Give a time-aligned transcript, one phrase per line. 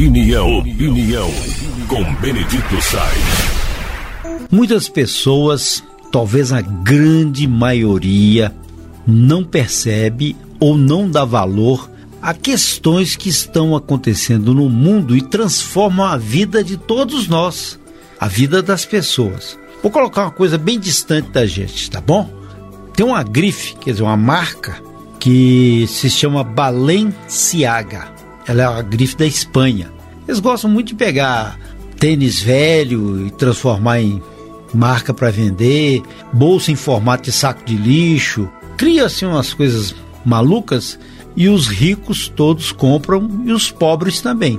[0.00, 1.30] Opinião, opinião,
[1.86, 4.48] com Benedito Sainz.
[4.50, 8.50] Muitas pessoas, talvez a grande maioria,
[9.06, 11.90] não percebe ou não dá valor
[12.22, 17.78] a questões que estão acontecendo no mundo e transformam a vida de todos nós,
[18.18, 19.58] a vida das pessoas.
[19.82, 22.26] Vou colocar uma coisa bem distante da gente, tá bom?
[22.94, 24.82] Tem uma grife, quer dizer, uma marca
[25.18, 28.19] que se chama Balenciaga.
[28.50, 29.92] Ela é a grife da Espanha.
[30.26, 31.56] Eles gostam muito de pegar
[32.00, 34.20] tênis velho e transformar em
[34.74, 40.98] marca para vender, bolsa em formato de saco de lixo, cria assim umas coisas malucas
[41.36, 44.58] e os ricos todos compram e os pobres também,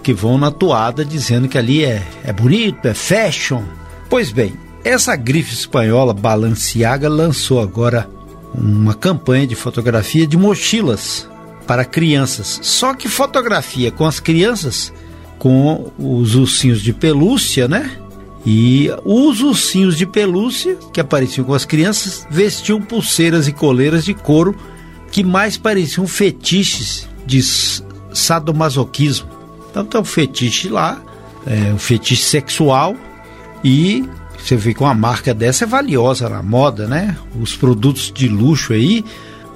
[0.00, 3.62] que vão na toada dizendo que ali é, é bonito, é fashion.
[4.08, 4.54] Pois bem,
[4.84, 8.08] essa grife espanhola Balenciaga lançou agora
[8.54, 11.28] uma campanha de fotografia de mochilas
[11.66, 12.60] para crianças.
[12.62, 14.92] Só que fotografia com as crianças
[15.38, 17.98] com os ursinhos de pelúcia, né?
[18.46, 24.14] E os ursinhos de pelúcia que apareciam com as crianças vestiam pulseiras e coleiras de
[24.14, 24.54] couro
[25.10, 27.42] que mais pareciam fetiches de
[28.12, 29.28] sadomasoquismo.
[29.70, 31.00] Então tem um fetiche lá,
[31.46, 32.94] é, um fetiche sexual
[33.62, 37.16] e você vê que uma marca dessa é valiosa na moda, né?
[37.40, 39.04] Os produtos de luxo aí,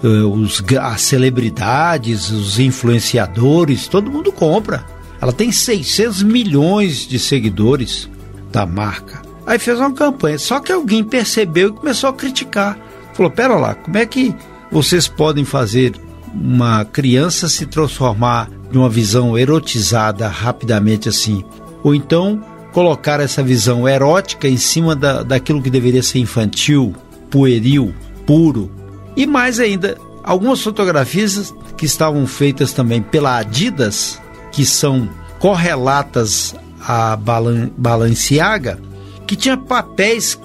[0.07, 4.85] os, as celebridades, os influenciadores, todo mundo compra.
[5.21, 8.09] Ela tem 600 milhões de seguidores
[8.53, 9.23] da marca.
[9.47, 12.79] Aí fez uma campanha, só que alguém percebeu e começou a criticar.
[13.15, 14.35] Falou: pera lá, como é que
[14.71, 15.95] vocês podem fazer
[16.33, 21.45] uma criança se transformar de uma visão erotizada rapidamente assim?
[21.83, 26.95] Ou então colocar essa visão erótica em cima da, daquilo que deveria ser infantil,
[27.31, 27.95] pueril,
[28.27, 28.71] puro.
[29.19, 35.09] E mais ainda, algumas fotografias que estavam feitas também pela Adidas, que são
[35.41, 36.55] correlatas
[36.87, 38.79] a Balan Balenciaga,
[39.27, 40.39] que tinha papéis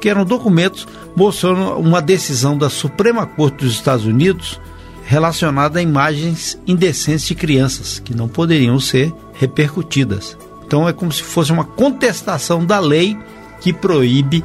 [0.00, 4.60] que eram documentos mostrando uma decisão da Suprema Corte dos Estados Unidos
[5.04, 10.36] relacionada a imagens indecentes de crianças que não poderiam ser repercutidas.
[10.66, 13.16] Então é como se fosse uma contestação da lei
[13.60, 14.44] que proíbe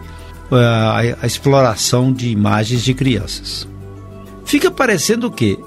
[0.52, 3.71] uh, a, a exploração de imagens de crianças.
[4.52, 5.58] Fica parecendo o quê?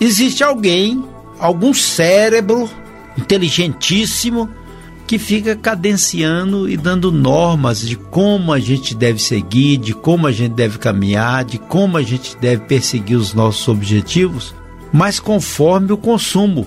[0.00, 1.04] Existe alguém,
[1.38, 2.70] algum cérebro
[3.14, 4.48] inteligentíssimo
[5.06, 10.32] que fica cadenciando e dando normas de como a gente deve seguir, de como a
[10.32, 14.54] gente deve caminhar, de como a gente deve perseguir os nossos objetivos,
[14.90, 16.66] mas conforme o consumo,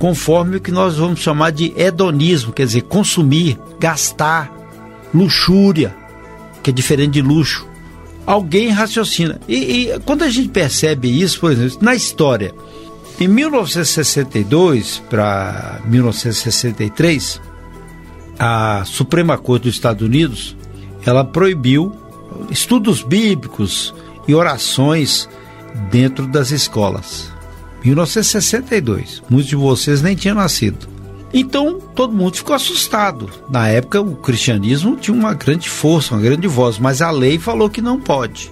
[0.00, 4.52] conforme o que nós vamos chamar de hedonismo, quer dizer, consumir, gastar,
[5.14, 5.94] luxúria,
[6.64, 7.75] que é diferente de luxo.
[8.26, 9.40] Alguém raciocina.
[9.48, 12.52] E, e quando a gente percebe isso, por exemplo, na história,
[13.20, 17.40] em 1962 para 1963,
[18.38, 20.56] a Suprema Corte dos Estados Unidos
[21.04, 21.92] ela proibiu
[22.50, 23.94] estudos bíblicos
[24.26, 25.28] e orações
[25.90, 27.32] dentro das escolas.
[27.84, 29.22] 1962.
[29.30, 30.95] Muitos de vocês nem tinham nascido.
[31.38, 33.28] Então todo mundo ficou assustado.
[33.50, 37.68] Na época o cristianismo tinha uma grande força, uma grande voz, mas a lei falou
[37.68, 38.50] que não pode.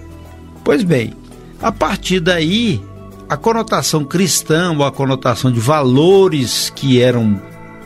[0.63, 1.11] Pois bem,
[1.59, 2.79] a partir daí
[3.27, 7.41] a conotação cristã ou a conotação de valores que eram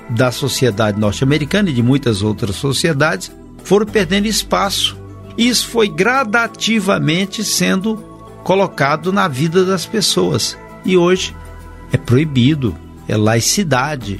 [0.09, 3.31] da sociedade norte-americana e de muitas outras sociedades
[3.63, 4.97] foram perdendo espaço.
[5.37, 7.95] Isso foi gradativamente sendo
[8.43, 10.57] colocado na vida das pessoas.
[10.83, 11.33] E hoje
[11.89, 12.75] é proibido,
[13.07, 14.19] é laicidade,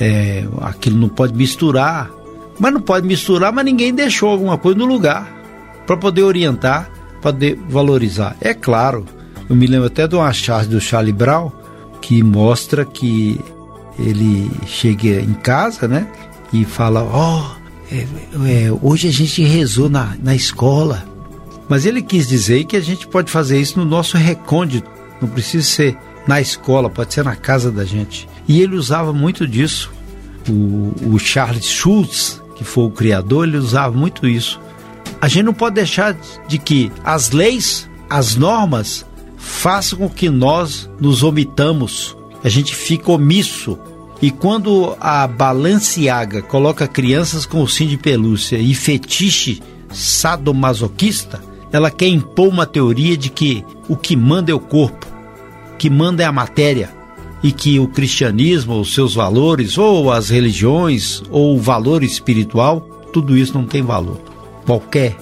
[0.00, 2.10] é, aquilo não pode misturar.
[2.58, 5.40] Mas não pode misturar, mas ninguém deixou alguma coisa no lugar
[5.86, 6.90] para poder orientar,
[7.20, 8.36] para poder valorizar.
[8.40, 9.04] É claro,
[9.48, 11.50] eu me lembro até de uma charge do Charlie Brown
[12.00, 13.40] que mostra que
[13.98, 16.06] ele chega em casa, né?
[16.52, 18.06] E fala: Ó, oh, é,
[18.66, 21.04] é, hoje a gente rezou na, na escola.
[21.68, 24.90] Mas ele quis dizer que a gente pode fazer isso no nosso recôndito.
[25.20, 25.96] Não precisa ser
[26.26, 28.28] na escola, pode ser na casa da gente.
[28.46, 29.90] E ele usava muito disso.
[30.48, 34.60] O, o Charles Schultz, que foi o criador, ele usava muito isso.
[35.20, 36.16] A gente não pode deixar
[36.48, 39.04] de que as leis, as normas,
[39.36, 42.16] façam com que nós nos omitamos.
[42.42, 43.78] A gente fica omisso
[44.22, 51.42] e quando a Balenciaga coloca crianças com ursinho de pelúcia e fetiche sadomasoquista,
[51.72, 55.09] ela quer impor uma teoria de que o que manda é o corpo, o
[55.80, 56.90] que manda é a matéria,
[57.42, 62.82] e que o cristianismo, os seus valores, ou as religiões, ou o valor espiritual,
[63.14, 64.20] tudo isso não tem valor.
[64.66, 65.16] Qualquer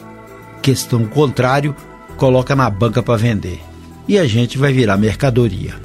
[0.60, 1.76] questão contrário
[2.16, 3.60] coloca na banca para vender.
[4.08, 5.76] E a gente vai virar mercadoria.